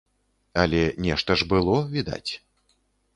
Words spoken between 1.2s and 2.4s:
ж было, відаць.